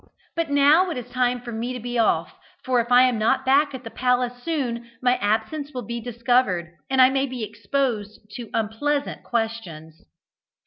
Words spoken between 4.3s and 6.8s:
soon, my absence will be discovered,